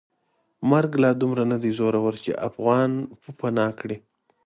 مرګ 0.69 0.91
لا 1.03 1.11
دومره 1.21 1.43
ندی 1.51 1.71
زورور 1.79 2.15
چې 2.23 2.31
افغان 2.47 2.91
پوپناه 3.21 3.71
کړي. 3.79 3.97